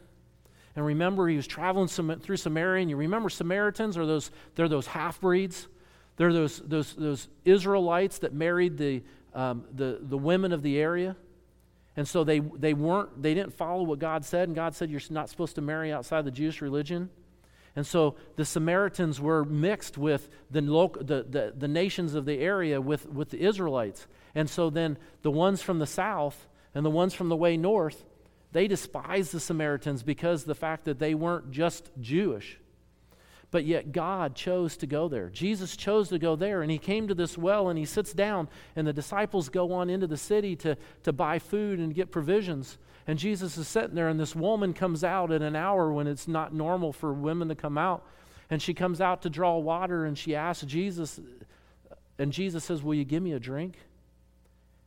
[0.75, 4.87] And remember, he was traveling through Samaria, and you remember Samaritans are those, they're those
[4.87, 5.68] half breeds.
[6.16, 9.03] They're those, those, those Israelites that married the,
[9.35, 11.16] um, the, the women of the area.
[11.96, 15.01] And so they, they weren't, they didn't follow what God said, and God said you're
[15.11, 17.11] not supposed to marry outside the Jewish religion.
[17.75, 22.81] And so the Samaritans were mixed with the, the, the, the nations of the area
[22.81, 24.07] with, with the Israelites.
[24.35, 28.05] And so then the ones from the south and the ones from the way north,
[28.53, 32.59] they despised the Samaritans because the fact that they weren't just Jewish.
[33.51, 35.29] But yet God chose to go there.
[35.29, 38.49] Jesus chose to go there, and he came to this well and he sits down,
[38.77, 42.79] and the disciples go on into the city to, to buy food and get provisions.
[43.07, 46.29] And Jesus is sitting there, and this woman comes out at an hour when it's
[46.29, 48.05] not normal for women to come out.
[48.49, 51.21] And she comes out to draw water, and she asks Jesus,
[52.19, 53.77] and Jesus says, Will you give me a drink?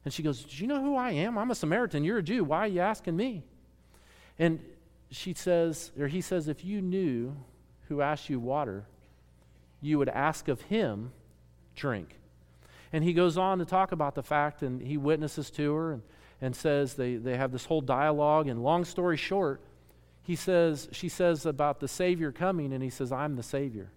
[0.05, 1.37] And she goes, Do you know who I am?
[1.37, 2.03] I'm a Samaritan.
[2.03, 2.43] You're a Jew.
[2.43, 3.43] Why are you asking me?
[4.37, 4.59] And
[5.11, 7.35] she says, or he says, if you knew
[7.87, 8.85] who asked you water,
[9.81, 11.11] you would ask of him
[11.75, 12.15] drink.
[12.91, 16.01] And he goes on to talk about the fact, and he witnesses to her and,
[16.41, 18.47] and says they, they have this whole dialogue.
[18.47, 19.61] And long story short,
[20.23, 23.91] he says, she says about the Savior coming, and he says, I'm the Savior.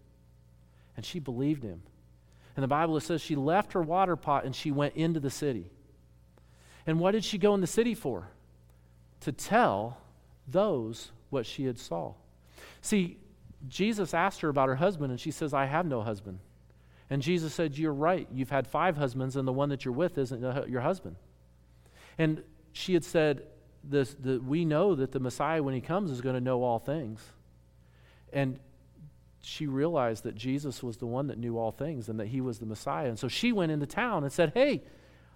[0.97, 1.83] And she believed him.
[2.57, 5.71] And the Bible says she left her water pot and she went into the city.
[6.89, 8.31] And what did she go in the city for?
[9.21, 9.99] To tell
[10.49, 12.15] those what she had saw.
[12.81, 13.19] See,
[13.69, 16.41] Jesus asked her about her husband, and she says, I have no husband.
[17.11, 18.27] And Jesus said, You're right.
[18.33, 21.17] You've had five husbands, and the one that you're with isn't uh, your husband.
[22.19, 23.45] And she had said,
[23.85, 26.79] this, the, We know that the Messiah, when he comes, is going to know all
[26.79, 27.21] things.
[28.33, 28.59] And
[29.41, 32.59] she realized that Jesus was the one that knew all things and that he was
[32.59, 33.09] the Messiah.
[33.09, 34.83] And so she went into town and said, Hey,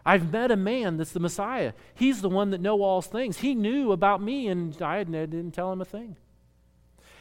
[0.04, 1.72] I've met a man that's the Messiah.
[1.94, 3.38] He's the one that know all things.
[3.38, 6.16] He knew about me, and I didn't tell him a thing.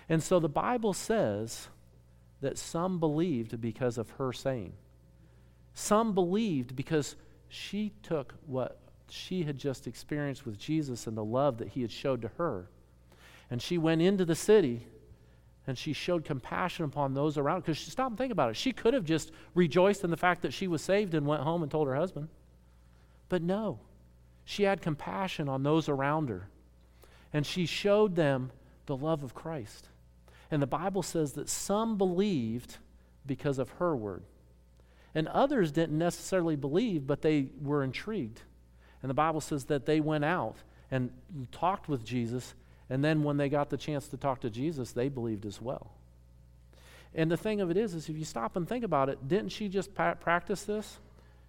[0.10, 1.68] And so the Bible says
[2.42, 4.74] that some believed because of her saying.
[5.74, 7.16] Some believed because
[7.48, 8.80] she took what
[9.12, 12.70] she had just experienced with Jesus and the love that he had showed to her.
[13.50, 14.88] And she went into the city
[15.68, 18.56] and she showed compassion upon those around because she stopped and think about it.
[18.56, 21.62] She could have just rejoiced in the fact that she was saved and went home
[21.62, 22.30] and told her husband.
[23.30, 23.80] But no,
[24.44, 26.50] she had compassion on those around her.
[27.32, 28.52] And she showed them
[28.88, 29.88] the love of Christ.
[30.50, 32.78] And the Bible says that some believed
[33.26, 34.24] because of her word.
[35.14, 38.42] And others didn't necessarily believe, but they were intrigued.
[39.02, 40.58] And the Bible says that they went out
[40.90, 41.10] and
[41.52, 42.54] talked with Jesus.
[42.90, 45.92] And then when they got the chance to talk to Jesus, they believed as well.
[47.14, 49.50] And the thing of it is, is if you stop and think about it, didn't
[49.50, 51.00] she just pa- practice this?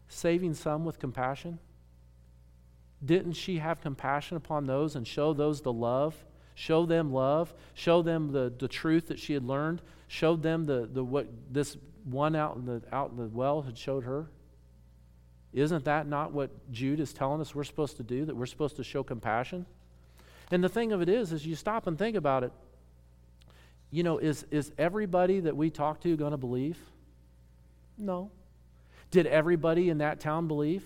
[0.09, 1.59] Saving some with compassion?
[3.05, 6.25] didn't she have compassion upon those and show those the love?
[6.55, 10.89] Show them love, show them the, the truth that she had learned, showed them the,
[10.93, 14.27] the what this one out in the out in the well had showed her.
[15.53, 18.25] Isn't that not what Jude is telling us we're supposed to do?
[18.25, 19.67] That we're supposed to show compassion?
[20.51, 22.53] And the thing of it is, is you stop and think about it.
[23.91, 26.79] you know, is, is everybody that we talk to going to believe?
[27.99, 28.31] No.
[29.11, 30.83] Did everybody in that town believe?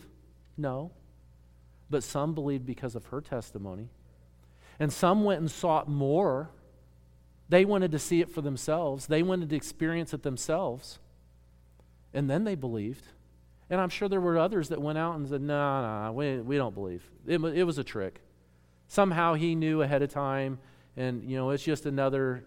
[0.57, 0.91] No.
[1.89, 3.89] But some believed because of her testimony.
[4.81, 6.51] And some went and sought more.
[7.49, 10.99] They wanted to see it for themselves, they wanted to experience it themselves.
[12.13, 13.07] And then they believed.
[13.69, 16.57] And I'm sure there were others that went out and said, no, no, we, we
[16.57, 17.03] don't believe.
[17.27, 18.21] It, it was a trick.
[18.89, 20.59] Somehow he knew ahead of time,
[20.97, 22.45] and, you know, it's just another,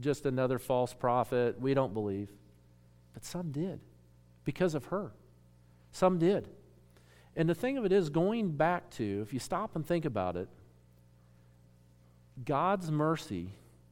[0.00, 1.60] just another false prophet.
[1.60, 2.30] We don't believe.
[3.12, 3.80] But some did
[4.44, 5.12] because of her.
[5.90, 6.48] Some did.
[7.34, 10.36] And the thing of it is, going back to, if you stop and think about
[10.36, 10.48] it,
[12.44, 13.50] God's mercy,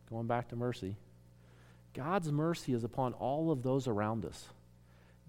[0.08, 0.96] going back to mercy,
[1.94, 4.46] God's mercy is upon all of those around us.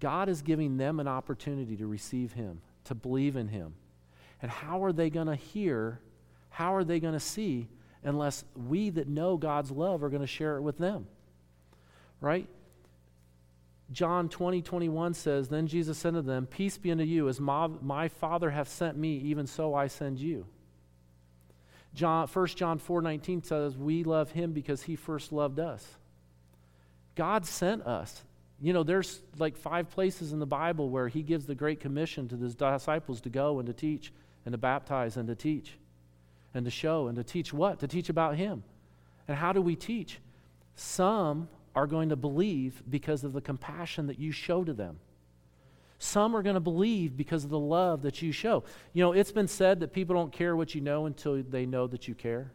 [0.02, 3.74] God is giving them an opportunity to receive Him, to believe in Him.
[4.42, 6.00] And how are they going to hear?
[6.50, 7.68] How are they going to see
[8.02, 11.06] unless we that know God's love are going to share it with them?
[12.20, 12.48] Right?
[13.92, 17.68] John 20, 21 says, Then Jesus said to them, Peace be unto you, as my,
[17.68, 20.46] my Father hath sent me, even so I send you.
[21.94, 25.86] John, 1 John 4, 19 says, We love him because he first loved us.
[27.14, 28.24] God sent us.
[28.62, 32.28] You know, there's like five places in the Bible where he gives the Great Commission
[32.28, 34.12] to his disciples to go and to teach
[34.44, 35.72] and to baptize and to teach
[36.54, 37.80] and to show and to teach what?
[37.80, 38.62] To teach about him.
[39.26, 40.20] And how do we teach?
[40.76, 45.00] Some are going to believe because of the compassion that you show to them.
[45.98, 48.62] Some are going to believe because of the love that you show.
[48.92, 51.88] You know, it's been said that people don't care what you know until they know
[51.88, 52.52] that you care.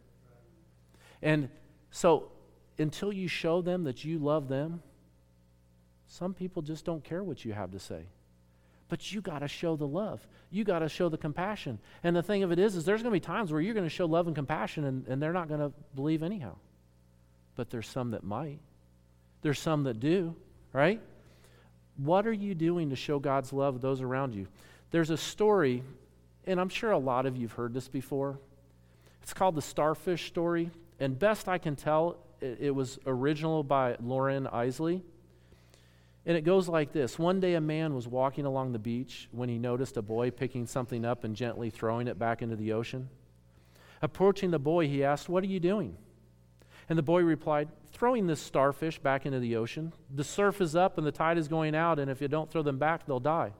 [1.20, 1.50] And
[1.90, 2.30] so,
[2.78, 4.82] until you show them that you love them,
[6.08, 8.06] some people just don't care what you have to say.
[8.88, 10.26] But you got to show the love.
[10.50, 11.78] You got to show the compassion.
[12.02, 13.84] And the thing of it is, is there's going to be times where you're going
[13.86, 16.56] to show love and compassion and, and they're not going to believe anyhow.
[17.54, 18.60] But there's some that might.
[19.42, 20.34] There's some that do,
[20.72, 21.00] right?
[21.98, 24.46] What are you doing to show God's love to those around you?
[24.90, 25.82] There's a story,
[26.46, 28.38] and I'm sure a lot of you've heard this before.
[29.22, 33.96] It's called the Starfish Story, and best I can tell, it, it was original by
[34.00, 35.02] Loren Eiseley.
[36.28, 39.48] And it goes like this One day, a man was walking along the beach when
[39.48, 43.08] he noticed a boy picking something up and gently throwing it back into the ocean.
[44.02, 45.96] Approaching the boy, he asked, What are you doing?
[46.90, 49.94] And the boy replied, Throwing this starfish back into the ocean.
[50.14, 52.62] The surf is up and the tide is going out, and if you don't throw
[52.62, 53.52] them back, they'll die.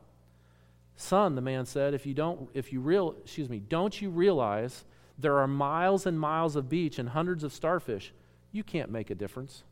[0.94, 4.84] Son, the man said, if you don't, if you real, excuse me, don't you realize
[5.16, 8.12] there are miles and miles of beach and hundreds of starfish?
[8.50, 9.62] You can't make a difference.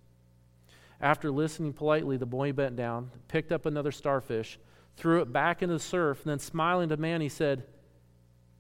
[1.01, 4.59] After listening politely, the boy bent down, picked up another starfish,
[4.97, 7.65] threw it back into the surf, and then smiling to man, he said,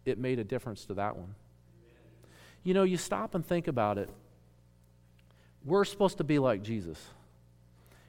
[0.04, 1.34] It made a difference to that one.
[2.62, 4.10] You know, you stop and think about it.
[5.64, 7.02] We're supposed to be like Jesus.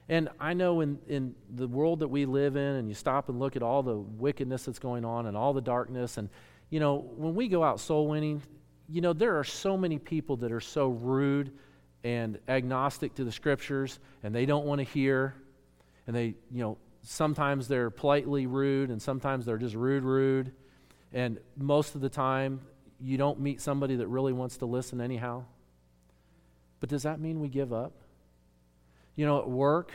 [0.08, 3.38] And I know in, in the world that we live in, and you stop and
[3.38, 6.28] look at all the wickedness that's going on and all the darkness, and,
[6.70, 8.42] you know, when we go out soul winning,
[8.88, 11.52] you know, there are so many people that are so rude
[12.04, 15.34] and agnostic to the scriptures, and they don't want to hear,
[16.06, 20.52] and they, you know, sometimes they're politely rude, and sometimes they're just rude, rude.
[21.12, 22.60] And most of the time,
[23.00, 25.44] you don't meet somebody that really wants to listen anyhow.
[26.80, 27.92] But does that mean we give up?
[29.16, 29.92] You know, at work,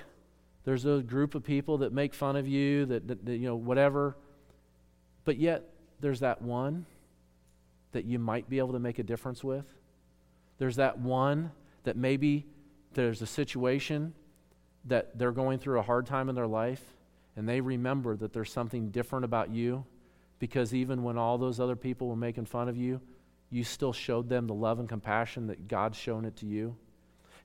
[0.66, 3.56] there's a group of people that make fun of you, that, that, that, you know,
[3.56, 4.18] whatever.
[5.26, 5.64] But yet,
[6.00, 6.86] there's that one
[7.92, 9.66] that you might be able to make a difference with.
[10.58, 11.52] There's that one
[11.84, 12.46] that maybe
[12.94, 14.14] there's a situation
[14.86, 16.84] that they're going through a hard time in their life,
[17.36, 19.86] and they remember that there's something different about you
[20.40, 23.00] because even when all those other people were making fun of you,
[23.50, 26.76] you still showed them the love and compassion that God's shown it to you.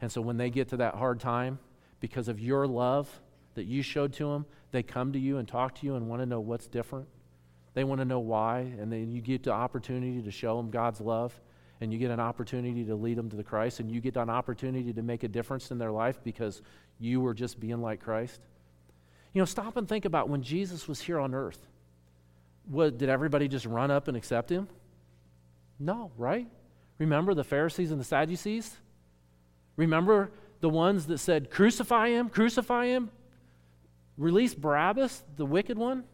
[0.01, 1.59] And so when they get to that hard time,
[2.01, 3.09] because of your love
[3.55, 6.23] that you showed to them, they come to you and talk to you and want
[6.23, 7.09] to know what's different.
[7.75, 11.01] They want to know why, and then you get the opportunity to show them God's
[11.01, 11.39] love,
[11.81, 14.31] and you get an opportunity to lead them to the Christ, and you get an
[14.31, 16.63] opportunity to make a difference in their life because
[16.99, 18.41] you were just being like Christ.
[19.33, 21.61] You know, stop and think about when Jesus was here on earth.
[22.67, 24.69] What, did everybody just run up and accept him?
[25.79, 26.49] No, right?
[26.99, 28.77] Remember the Pharisees and the Sadducees?
[29.77, 33.11] Remember the ones that said, Crucify him, crucify him,
[34.17, 36.05] release Barabbas, the wicked one?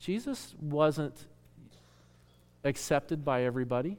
[0.00, 1.26] Jesus wasn't
[2.68, 3.98] accepted by everybody.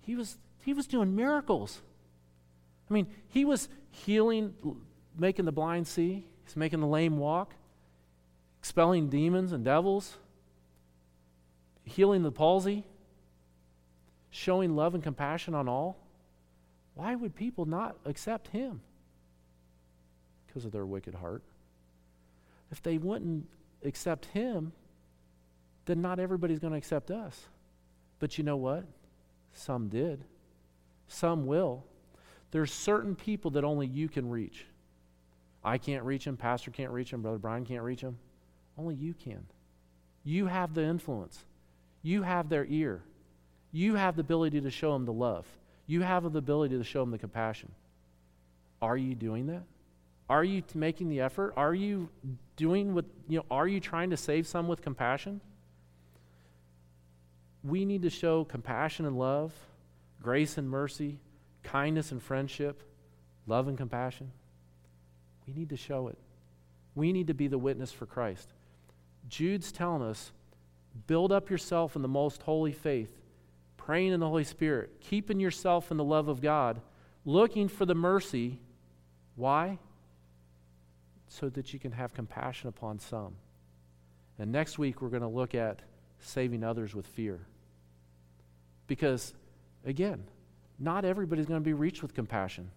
[0.00, 1.80] He was, he was doing miracles.
[2.90, 4.54] I mean, he was healing,
[5.18, 7.54] making the blind see, he's making the lame walk,
[8.58, 10.16] expelling demons and devils
[11.84, 12.84] healing the palsy,
[14.30, 15.98] showing love and compassion on all.
[16.94, 18.80] Why would people not accept him?
[20.46, 21.42] Because of their wicked heart.
[22.70, 23.48] If they wouldn't
[23.84, 24.72] accept him,
[25.86, 27.48] then not everybody's going to accept us.
[28.18, 28.84] But you know what?
[29.52, 30.24] Some did.
[31.08, 31.84] Some will.
[32.50, 34.66] There's certain people that only you can reach.
[35.64, 38.18] I can't reach them, Pastor can't reach them, Brother Brian can't reach them.
[38.78, 39.44] Only you can.
[40.24, 41.44] You have the influence.
[42.02, 43.02] You have their ear.
[43.70, 45.46] You have the ability to show them the love.
[45.86, 47.70] You have the ability to show them the compassion.
[48.80, 49.62] Are you doing that?
[50.28, 51.54] Are you making the effort?
[51.56, 52.08] Are you
[52.56, 55.40] doing what, you know, are you trying to save some with compassion?
[57.64, 59.52] We need to show compassion and love,
[60.20, 61.18] grace and mercy,
[61.62, 62.82] kindness and friendship,
[63.46, 64.32] love and compassion.
[65.46, 66.18] We need to show it.
[66.94, 68.52] We need to be the witness for Christ.
[69.28, 70.32] Jude's telling us
[71.06, 73.20] build up yourself in the most holy faith,
[73.76, 76.80] praying in the Holy Spirit, keeping yourself in the love of God,
[77.24, 78.60] looking for the mercy.
[79.36, 79.78] Why?
[81.28, 83.36] So that you can have compassion upon some.
[84.38, 85.80] And next week, we're going to look at
[86.20, 87.40] saving others with fear.
[88.86, 89.34] Because,
[89.84, 90.24] again,
[90.78, 92.70] not everybody's going to be reached with compassion.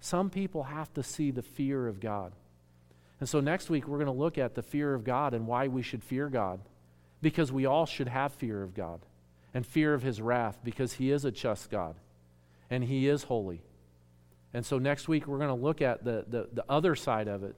[0.00, 2.32] Some people have to see the fear of God.
[3.20, 5.68] And so next week, we're going to look at the fear of God and why
[5.68, 6.60] we should fear God.
[7.22, 9.00] Because we all should have fear of God
[9.54, 11.94] and fear of his wrath because he is a just God
[12.68, 13.62] and he is holy.
[14.52, 17.42] And so next week, we're going to look at the, the, the other side of
[17.42, 17.56] it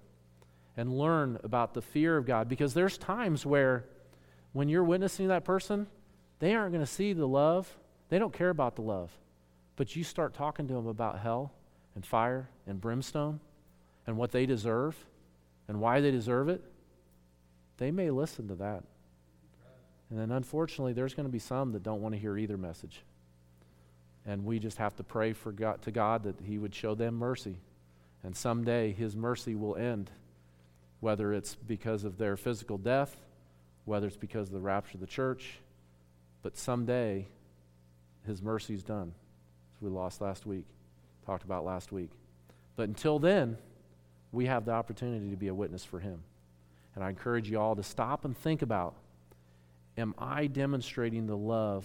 [0.76, 3.84] and learn about the fear of God because there's times where
[4.52, 5.88] when you're witnessing that person,
[6.38, 7.76] they aren't going to see the love.
[8.08, 9.10] They don't care about the love.
[9.76, 11.52] But you start talking to them about hell
[11.94, 13.40] and fire and brimstone
[14.06, 14.96] and what they deserve
[15.68, 16.64] and why they deserve it,
[17.76, 18.82] they may listen to that.
[20.10, 23.02] And then unfortunately, there's going to be some that don't want to hear either message.
[24.26, 27.14] And we just have to pray for God, to God that He would show them
[27.14, 27.56] mercy.
[28.22, 30.10] And someday His mercy will end,
[31.00, 33.16] whether it's because of their physical death,
[33.84, 35.60] whether it's because of the rapture of the church.
[36.42, 37.26] But someday
[38.26, 39.12] His mercy's done,
[39.76, 40.64] as we lost last week
[41.28, 42.10] talked about last week.
[42.74, 43.58] But until then,
[44.32, 46.22] we have the opportunity to be a witness for Him.
[46.94, 48.94] And I encourage you all to stop and think about
[49.98, 51.84] Am I demonstrating the love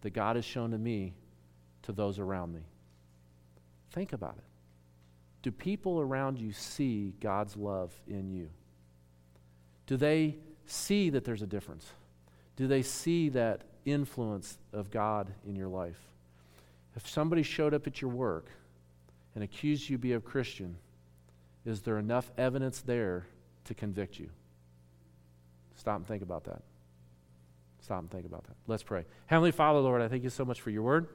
[0.00, 1.14] that God has shown to me
[1.82, 2.62] to those around me?
[3.92, 4.44] Think about it.
[5.42, 8.50] Do people around you see God's love in you?
[9.86, 10.36] Do they
[10.66, 11.86] see that there's a difference?
[12.56, 15.98] Do they see that influence of God in your life?
[16.96, 18.46] If somebody showed up at your work
[19.34, 20.76] and accused you be a Christian,
[21.64, 23.26] is there enough evidence there
[23.64, 24.30] to convict you?
[25.76, 26.62] Stop and think about that.
[27.80, 28.56] Stop and think about that.
[28.66, 29.04] Let's pray.
[29.26, 31.08] Heavenly Father, Lord, I thank you so much for your word.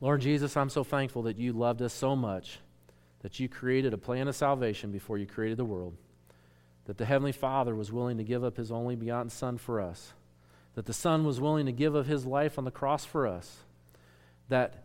[0.00, 2.58] Lord Jesus, I'm so thankful that you loved us so much
[3.22, 5.96] that you created a plan of salvation before you created the world.
[6.86, 10.12] That the Heavenly Father was willing to give up his only begotten Son for us.
[10.74, 13.58] That the Son was willing to give of his life on the cross for us.
[14.48, 14.84] That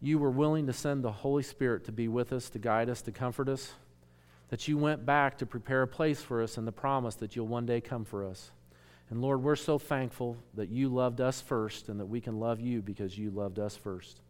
[0.00, 3.02] you were willing to send the Holy Spirit to be with us, to guide us,
[3.02, 3.72] to comfort us,
[4.48, 7.46] that you went back to prepare a place for us and the promise that you'll
[7.46, 8.50] one day come for us.
[9.10, 12.60] And Lord, we're so thankful that you loved us first and that we can love
[12.60, 14.20] you because you loved us first.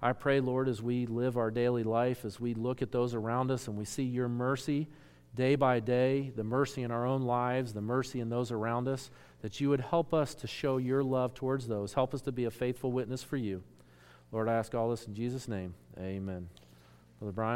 [0.00, 3.50] I pray, Lord, as we live our daily life, as we look at those around
[3.50, 4.88] us and we see your mercy
[5.34, 9.10] day by day, the mercy in our own lives, the mercy in those around us,
[9.40, 11.94] that you would help us to show your love towards those.
[11.94, 13.62] Help us to be a faithful witness for you.
[14.30, 15.74] Lord, I ask all this in Jesus' name.
[15.98, 16.48] Amen.
[17.18, 17.50] Brother Brian.